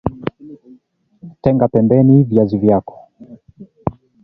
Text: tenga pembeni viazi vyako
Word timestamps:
tenga 1.41 1.67
pembeni 1.67 2.23
viazi 2.23 2.57
vyako 2.57 2.99